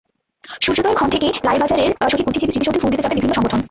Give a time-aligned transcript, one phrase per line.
[0.63, 3.59] সূর্যোদয়ের ক্ষণ থেকেই রায়েরবাজারের শহীদ বুদ্ধিজীবী স্মৃতিসৌধে ফুল দিতে যাবে বিভিন্ন সংগঠন।